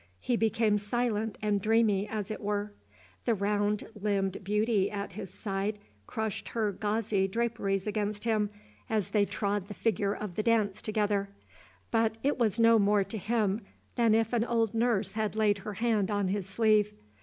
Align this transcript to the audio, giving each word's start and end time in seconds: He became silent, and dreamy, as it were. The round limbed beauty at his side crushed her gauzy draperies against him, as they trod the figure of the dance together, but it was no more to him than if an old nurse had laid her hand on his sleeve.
He 0.19 0.35
became 0.35 0.79
silent, 0.79 1.37
and 1.43 1.61
dreamy, 1.61 2.07
as 2.07 2.31
it 2.31 2.41
were. 2.41 2.73
The 3.25 3.35
round 3.35 3.87
limbed 3.93 4.43
beauty 4.43 4.89
at 4.89 5.13
his 5.13 5.29
side 5.29 5.77
crushed 6.07 6.47
her 6.49 6.71
gauzy 6.71 7.27
draperies 7.27 7.85
against 7.85 8.23
him, 8.23 8.49
as 8.89 9.09
they 9.09 9.25
trod 9.25 9.67
the 9.67 9.75
figure 9.75 10.15
of 10.15 10.33
the 10.33 10.41
dance 10.41 10.81
together, 10.81 11.29
but 11.91 12.17
it 12.23 12.39
was 12.39 12.57
no 12.57 12.79
more 12.79 13.03
to 13.03 13.17
him 13.19 13.61
than 13.95 14.15
if 14.15 14.33
an 14.33 14.43
old 14.43 14.73
nurse 14.73 15.11
had 15.11 15.35
laid 15.35 15.59
her 15.59 15.73
hand 15.73 16.09
on 16.09 16.29
his 16.29 16.49
sleeve. 16.49 16.91